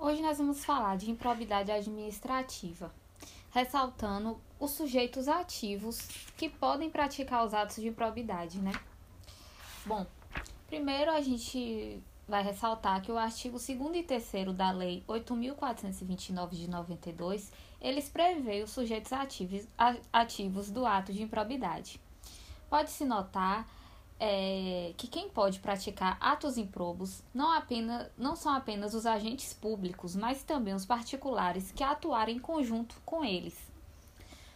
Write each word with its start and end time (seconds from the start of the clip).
Hoje 0.00 0.22
nós 0.22 0.38
vamos 0.38 0.64
falar 0.64 0.96
de 0.96 1.10
improbidade 1.10 1.72
administrativa, 1.72 2.94
ressaltando 3.50 4.40
os 4.60 4.70
sujeitos 4.70 5.26
ativos 5.26 5.98
que 6.36 6.48
podem 6.48 6.88
praticar 6.88 7.44
os 7.44 7.52
atos 7.52 7.76
de 7.76 7.88
improbidade, 7.88 8.60
né? 8.60 8.70
Bom, 9.84 10.06
primeiro 10.68 11.10
a 11.10 11.20
gente 11.20 12.00
vai 12.28 12.44
ressaltar 12.44 13.02
que 13.02 13.10
o 13.10 13.18
artigo 13.18 13.58
2 13.58 13.96
e 13.96 14.02
3 14.04 14.54
da 14.54 14.70
Lei 14.70 15.02
8.429 15.08 16.50
de 16.50 16.70
92, 16.70 17.52
eles 17.80 18.08
prevê 18.08 18.62
os 18.62 18.70
sujeitos 18.70 19.12
ativos, 19.12 19.66
ativos 20.12 20.70
do 20.70 20.86
ato 20.86 21.12
de 21.12 21.24
improbidade. 21.24 22.00
Pode-se 22.70 23.04
notar 23.04 23.66
é, 24.20 24.92
que 24.96 25.06
quem 25.06 25.28
pode 25.28 25.60
praticar 25.60 26.16
atos 26.20 26.58
improbos 26.58 27.22
não, 27.32 27.52
apenas, 27.52 28.08
não 28.16 28.34
são 28.34 28.52
apenas 28.52 28.94
os 28.94 29.06
agentes 29.06 29.52
públicos, 29.52 30.16
mas 30.16 30.42
também 30.42 30.74
os 30.74 30.84
particulares 30.84 31.70
que 31.70 31.84
atuarem 31.84 32.36
em 32.36 32.40
conjunto 32.40 33.00
com 33.04 33.24
eles. 33.24 33.56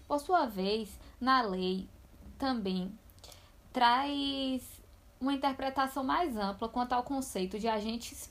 Por 0.08 0.18
sua 0.18 0.46
vez, 0.46 0.98
na 1.20 1.42
lei 1.42 1.88
também 2.38 2.92
traz 3.72 4.62
uma 5.20 5.32
interpretação 5.32 6.02
mais 6.02 6.36
ampla 6.36 6.68
quanto 6.68 6.92
ao 6.92 7.04
conceito 7.04 7.58
de 7.58 7.68
agentes, 7.68 8.28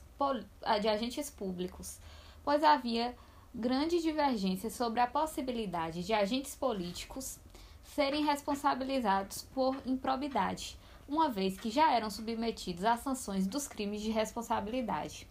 de 0.80 0.88
agentes 0.88 1.30
públicos, 1.30 1.98
pois 2.44 2.62
havia 2.62 3.16
grande 3.54 4.00
divergência 4.00 4.70
sobre 4.70 5.00
a 5.00 5.06
possibilidade 5.06 6.04
de 6.04 6.12
agentes 6.12 6.54
políticos 6.54 7.38
serem 7.82 8.24
responsabilizados 8.24 9.42
por 9.54 9.76
improbidade, 9.84 10.78
uma 11.12 11.28
vez 11.28 11.58
que 11.58 11.70
já 11.70 11.92
eram 11.92 12.08
submetidos 12.08 12.86
às 12.86 13.00
sanções 13.00 13.46
dos 13.46 13.68
crimes 13.68 14.00
de 14.00 14.10
responsabilidade. 14.10 15.28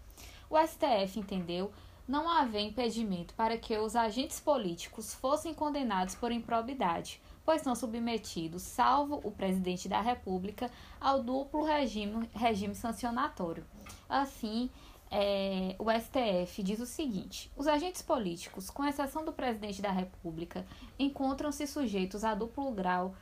O 0.48 0.56
STF 0.56 1.20
entendeu 1.20 1.72
não 2.08 2.30
haver 2.30 2.62
impedimento 2.62 3.34
para 3.34 3.58
que 3.58 3.76
os 3.76 3.96
agentes 3.96 4.40
políticos 4.40 5.16
fossem 5.16 5.56
condenados 5.56 6.14
por 6.14 6.32
improbidade, 6.32 7.20
pois 7.44 7.64
são 7.64 7.74
submetidos, 7.74 8.62
salvo 8.62 9.22
o 9.24 9.32
presidente 9.32 9.90
da 9.90 10.00
República, 10.02 10.70
ao 11.00 11.24
duplo 11.24 11.64
regime, 11.64 12.30
regime 12.36 12.76
sancionatório. 12.76 13.66
Assim, 14.08 14.70
é, 15.10 15.76
o 15.80 15.86
STF 15.90 16.62
diz 16.62 16.80
o 16.80 16.86
seguinte: 16.86 17.52
os 17.58 17.68
agentes 17.68 18.04
políticos, 18.04 18.70
com 18.70 18.86
exceção 18.86 19.26
do 19.26 19.34
presidente 19.34 19.82
da 19.82 19.92
República, 19.92 20.64
encontram-se 21.00 21.66
sujeitos 21.66 22.24
a 22.24 22.36
duplo 22.36 22.72
grau 22.72 23.16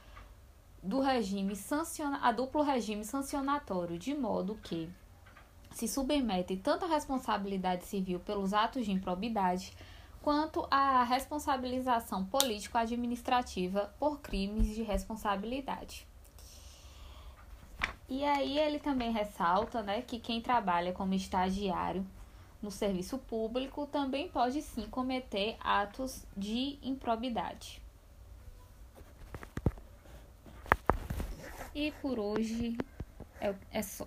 do 0.81 0.99
regime 0.99 1.55
sanciona, 1.55 2.19
a 2.21 2.31
duplo 2.31 2.61
regime 2.61 3.03
sancionatório, 3.03 3.97
de 3.97 4.13
modo 4.13 4.55
que 4.63 4.89
se 5.71 5.87
submetem 5.87 6.57
tanto 6.57 6.85
à 6.85 6.87
responsabilidade 6.87 7.85
civil 7.85 8.19
pelos 8.19 8.53
atos 8.53 8.85
de 8.85 8.91
improbidade 8.91 9.73
quanto 10.21 10.67
à 10.69 11.03
responsabilização 11.03 12.25
político-administrativa 12.25 13.93
por 13.99 14.19
crimes 14.19 14.67
de 14.75 14.83
responsabilidade. 14.83 16.05
E 18.07 18.23
aí 18.25 18.57
ele 18.57 18.79
também 18.79 19.11
ressalta 19.11 19.81
né, 19.81 20.01
que 20.01 20.19
quem 20.19 20.41
trabalha 20.41 20.91
como 20.91 21.13
estagiário 21.13 22.05
no 22.61 22.71
serviço 22.71 23.17
público 23.17 23.85
também 23.85 24.27
pode 24.27 24.61
sim 24.61 24.87
cometer 24.89 25.55
atos 25.59 26.25
de 26.35 26.77
improbidade. 26.81 27.81
E 31.81 31.93
por 32.01 32.19
hoje 32.19 32.77
é, 33.39 33.55
é 33.71 33.81
só. 33.81 34.05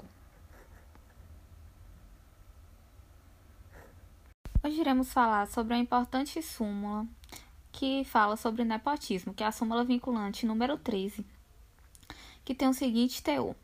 Hoje 4.62 4.78
iremos 4.78 5.10
falar 5.10 5.46
sobre 5.46 5.72
a 5.72 5.78
importante 5.78 6.42
súmula 6.42 7.06
que 7.72 8.04
fala 8.04 8.36
sobre 8.36 8.62
nepotismo, 8.62 9.32
que 9.32 9.42
é 9.42 9.46
a 9.46 9.50
súmula 9.50 9.84
vinculante 9.84 10.44
número 10.44 10.76
13, 10.76 11.24
que 12.44 12.54
tem 12.54 12.68
o 12.68 12.74
seguinte 12.74 13.22
teor. 13.22 13.56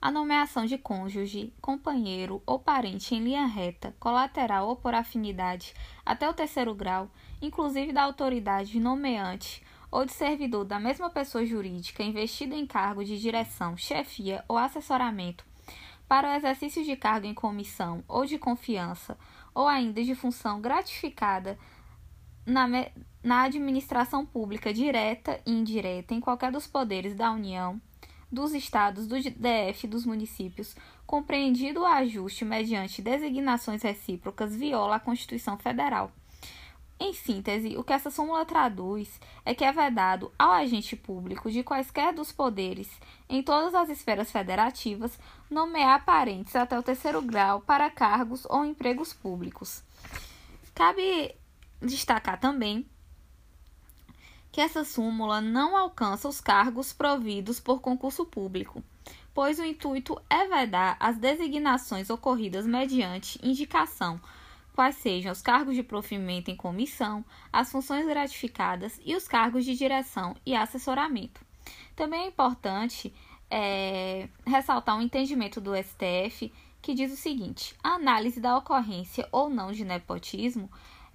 A 0.00 0.12
nomeação 0.12 0.64
de 0.64 0.78
cônjuge, 0.78 1.52
companheiro 1.60 2.40
ou 2.46 2.60
parente 2.60 3.16
em 3.16 3.20
linha 3.20 3.46
reta, 3.46 3.96
colateral 3.98 4.68
ou 4.68 4.76
por 4.76 4.94
afinidade 4.94 5.74
até 6.04 6.30
o 6.30 6.34
terceiro 6.34 6.72
grau, 6.72 7.10
inclusive 7.42 7.92
da 7.92 8.04
autoridade 8.04 8.78
nomeante 8.78 9.65
ou 9.96 10.04
de 10.04 10.12
servidor 10.12 10.62
da 10.62 10.78
mesma 10.78 11.08
pessoa 11.08 11.46
jurídica 11.46 12.02
investido 12.02 12.54
em 12.54 12.66
cargo 12.66 13.02
de 13.02 13.18
direção, 13.18 13.78
chefia 13.78 14.44
ou 14.46 14.58
assessoramento 14.58 15.42
para 16.06 16.28
o 16.28 16.36
exercício 16.36 16.84
de 16.84 16.94
cargo 16.96 17.26
em 17.26 17.32
comissão 17.32 18.04
ou 18.06 18.26
de 18.26 18.36
confiança 18.36 19.16
ou 19.54 19.66
ainda 19.66 20.04
de 20.04 20.14
função 20.14 20.60
gratificada 20.60 21.58
na, 22.44 22.66
na 23.22 23.44
administração 23.44 24.26
pública 24.26 24.70
direta 24.70 25.40
e 25.46 25.50
indireta 25.50 26.12
em 26.12 26.20
qualquer 26.20 26.52
dos 26.52 26.66
poderes 26.66 27.14
da 27.14 27.32
União 27.32 27.80
dos 28.30 28.52
estados, 28.52 29.06
do 29.06 29.16
DF 29.18 29.86
dos 29.86 30.04
municípios, 30.04 30.76
compreendido 31.06 31.80
o 31.80 31.86
ajuste 31.86 32.44
mediante 32.44 33.00
designações 33.00 33.80
recíprocas, 33.82 34.54
viola 34.54 34.96
a 34.96 35.00
Constituição 35.00 35.56
Federal. 35.56 36.12
Em 36.98 37.12
síntese, 37.12 37.76
o 37.76 37.84
que 37.84 37.92
essa 37.92 38.10
súmula 38.10 38.46
traduz 38.46 39.20
é 39.44 39.54
que 39.54 39.64
é 39.64 39.70
vedado 39.70 40.32
ao 40.38 40.52
agente 40.52 40.96
público 40.96 41.50
de 41.50 41.62
quaisquer 41.62 42.14
dos 42.14 42.32
poderes, 42.32 42.90
em 43.28 43.42
todas 43.42 43.74
as 43.74 43.90
esferas 43.90 44.30
federativas, 44.30 45.18
nomear 45.50 46.04
parentes 46.06 46.56
até 46.56 46.78
o 46.78 46.82
terceiro 46.82 47.20
grau 47.20 47.60
para 47.60 47.90
cargos 47.90 48.46
ou 48.48 48.64
empregos 48.64 49.12
públicos. 49.12 49.82
Cabe 50.74 51.34
destacar 51.82 52.40
também 52.40 52.86
que 54.50 54.60
essa 54.62 54.82
súmula 54.82 55.42
não 55.42 55.76
alcança 55.76 56.26
os 56.26 56.40
cargos 56.40 56.94
providos 56.94 57.60
por 57.60 57.82
concurso 57.82 58.24
público, 58.24 58.82
pois 59.34 59.58
o 59.58 59.64
intuito 59.64 60.18
é 60.30 60.48
vedar 60.48 60.96
as 60.98 61.18
designações 61.18 62.08
ocorridas 62.08 62.66
mediante 62.66 63.38
indicação, 63.46 64.18
quais 64.76 64.96
sejam 64.96 65.32
os 65.32 65.40
cargos 65.40 65.74
de 65.74 65.82
provimento 65.82 66.50
em 66.50 66.54
comissão, 66.54 67.24
as 67.50 67.72
funções 67.72 68.06
gratificadas 68.06 69.00
e 69.02 69.16
os 69.16 69.26
cargos 69.26 69.64
de 69.64 69.74
direção 69.74 70.36
e 70.44 70.54
assessoramento. 70.54 71.40
Também 71.96 72.24
é 72.24 72.26
importante 72.26 73.12
é, 73.50 74.28
ressaltar 74.46 74.98
um 74.98 75.00
entendimento 75.00 75.62
do 75.62 75.72
STF 75.74 76.52
que 76.82 76.92
diz 76.92 77.10
o 77.10 77.16
seguinte: 77.16 77.74
a 77.82 77.94
análise 77.94 78.38
da 78.38 78.54
ocorrência 78.58 79.26
ou 79.32 79.48
não 79.48 79.72
de 79.72 79.82
nepotismo 79.82 80.70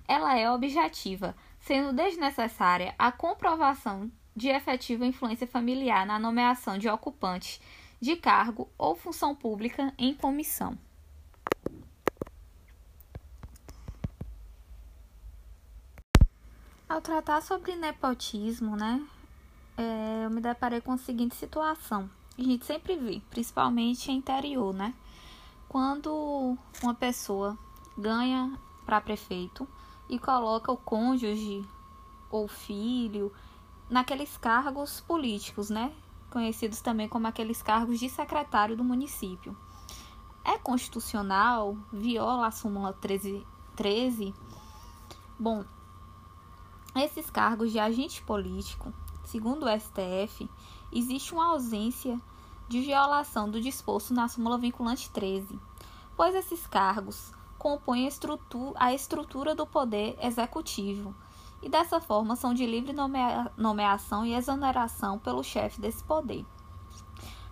ela 0.08 0.36
é 0.36 0.50
objetiva, 0.50 1.36
sendo 1.60 1.94
desnecessária 1.94 2.96
a 2.98 3.12
comprovação 3.12 4.12
de 4.36 4.50
efetiva 4.50 5.06
influência 5.06 5.46
familiar 5.46 6.04
na 6.06 6.18
nomeação 6.18 6.80
de 6.80 6.90
ocupante 6.90 7.62
de 8.02 8.16
cargo 8.16 8.68
ou 8.76 8.96
função 8.96 9.36
pública 9.36 9.94
em 10.00 10.16
comissão. 10.16 10.76
Ao 16.92 17.00
tratar 17.00 17.42
sobre 17.42 17.74
nepotismo, 17.78 18.76
né, 18.76 19.02
é, 19.78 20.26
eu 20.26 20.30
me 20.30 20.42
deparei 20.42 20.82
com 20.82 20.92
a 20.92 20.98
seguinte 20.98 21.34
situação. 21.34 22.10
A 22.38 22.42
gente 22.42 22.66
sempre 22.66 22.98
vê, 22.98 23.22
principalmente 23.30 24.12
interior, 24.12 24.74
né? 24.74 24.94
Quando 25.70 26.58
uma 26.84 26.94
pessoa 26.94 27.58
ganha 27.98 28.60
para 28.86 29.00
prefeito, 29.00 29.66
e 30.10 30.20
coloca 30.20 30.70
o 30.70 30.76
cônjuge 30.76 31.66
ou 32.30 32.50
filho 32.50 33.32
naqueles 33.90 34.36
cargos 34.36 35.00
políticos, 35.00 35.70
né? 35.70 35.94
Conhecidos 36.30 36.82
também 36.82 37.08
como 37.08 37.26
aqueles 37.26 37.62
cargos 37.62 38.02
de 38.02 38.10
secretário 38.10 38.76
do 38.76 38.84
município. 38.84 39.56
É 40.44 40.58
constitucional? 40.58 41.78
Viola 41.94 42.48
a 42.48 42.52
súmula 42.52 42.92
13? 42.92 43.48
13? 43.78 44.36
Bom, 45.40 45.64
esses 46.96 47.30
cargos 47.30 47.72
de 47.72 47.80
agente 47.80 48.22
político, 48.22 48.94
segundo 49.24 49.66
o 49.66 49.80
STF, 49.80 50.50
existe 50.92 51.34
uma 51.34 51.52
ausência 51.52 52.20
de 52.68 52.82
violação 52.82 53.50
do 53.50 53.62
disposto 53.62 54.14
na 54.14 54.28
súmula 54.28 54.58
vinculante 54.58 55.10
13, 55.10 55.60
pois 56.16 56.36
esses 56.36 56.68
cargos 56.68 57.32
compõem 57.58 58.10
a 58.76 58.94
estrutura, 58.94 59.56
do 59.56 59.68
poder 59.68 60.18
executivo 60.22 61.16
e 61.62 61.70
dessa 61.70 62.02
forma 62.02 62.36
são 62.36 62.54
de 62.54 62.66
livre 62.66 62.92
nomea, 62.92 63.52
nomeação 63.56 64.26
e 64.26 64.34
exoneração 64.34 65.20
pelo 65.20 65.44
chefe 65.44 65.80
desse 65.80 66.04
poder. 66.04 66.46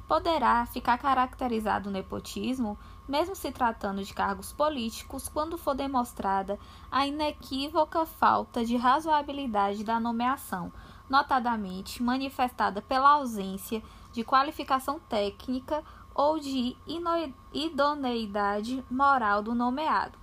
Poderá 0.09 0.65
ficar 0.65 0.97
caracterizado 0.97 1.87
o 1.87 1.91
nepotismo, 1.91 2.79
mesmo 3.07 3.35
se 3.35 3.51
tratando 3.51 4.03
de 4.03 4.11
cargos 4.11 4.51
políticos, 4.51 5.29
quando 5.29 5.55
for 5.55 5.75
demonstrada 5.75 6.57
a 6.91 7.05
inequívoca 7.05 8.07
falta 8.07 8.65
de 8.65 8.75
razoabilidade 8.75 9.83
da 9.83 9.99
nomeação, 9.99 10.73
notadamente 11.07 12.01
manifestada 12.01 12.81
pela 12.81 13.11
ausência 13.11 13.83
de 14.11 14.23
qualificação 14.23 14.99
técnica 14.99 15.83
ou 16.15 16.39
de 16.39 16.75
idoneidade 17.53 18.83
moral 18.89 19.43
do 19.43 19.53
nomeado. 19.53 20.17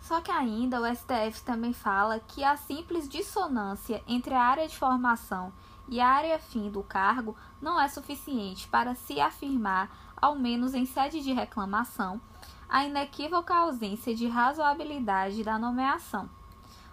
Só 0.00 0.20
que 0.20 0.32
ainda 0.32 0.80
o 0.80 0.96
STF 0.96 1.44
também 1.44 1.72
fala 1.72 2.18
que 2.18 2.42
a 2.42 2.56
simples 2.56 3.08
dissonância 3.08 4.02
entre 4.04 4.34
a 4.34 4.42
área 4.42 4.66
de 4.66 4.76
formação 4.76 5.52
e 5.88 6.00
a 6.00 6.08
área 6.08 6.38
fim 6.38 6.70
do 6.70 6.82
cargo 6.82 7.34
não 7.60 7.80
é 7.80 7.88
suficiente 7.88 8.68
para 8.68 8.94
se 8.94 9.20
afirmar, 9.20 9.90
ao 10.16 10.36
menos 10.36 10.74
em 10.74 10.84
sede 10.84 11.22
de 11.22 11.32
reclamação, 11.32 12.20
a 12.68 12.84
inequívoca 12.84 13.54
ausência 13.54 14.14
de 14.14 14.28
razoabilidade 14.28 15.42
da 15.42 15.58
nomeação. 15.58 16.28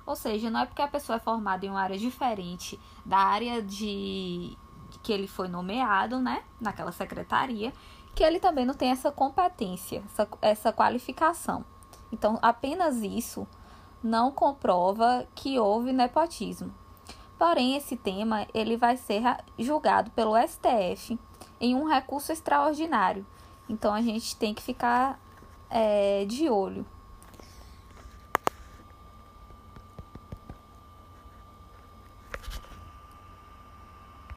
Ou 0.05 0.15
seja, 0.15 0.49
não 0.49 0.61
é 0.61 0.65
porque 0.65 0.81
a 0.81 0.87
pessoa 0.87 1.17
é 1.17 1.19
formada 1.19 1.65
em 1.65 1.69
uma 1.69 1.81
área 1.81 1.97
diferente 1.97 2.79
da 3.05 3.17
área 3.17 3.61
de 3.61 4.57
que 5.03 5.11
ele 5.11 5.27
foi 5.27 5.47
nomeado, 5.47 6.19
né, 6.19 6.43
naquela 6.59 6.91
secretaria, 6.91 7.73
que 8.13 8.23
ele 8.23 8.39
também 8.39 8.65
não 8.65 8.73
tem 8.73 8.91
essa 8.91 9.11
competência, 9.11 10.01
essa, 10.05 10.27
essa 10.41 10.71
qualificação. 10.71 11.65
Então, 12.11 12.39
apenas 12.41 12.97
isso 13.03 13.45
não 14.01 14.31
comprova 14.31 15.27
que 15.35 15.59
houve 15.59 15.91
nepotismo. 15.91 16.73
Porém, 17.45 17.77
esse 17.77 17.95
tema 17.95 18.47
ele 18.55 18.75
vai 18.75 18.97
ser 18.97 19.21
julgado 19.59 20.09
pelo 20.09 20.33
STF 20.35 21.15
em 21.61 21.75
um 21.75 21.87
recurso 21.87 22.31
extraordinário. 22.31 23.23
Então, 23.69 23.93
a 23.93 24.01
gente 24.01 24.35
tem 24.35 24.51
que 24.51 24.63
ficar 24.63 25.19
é, 25.69 26.25
de 26.25 26.49
olho. 26.49 26.83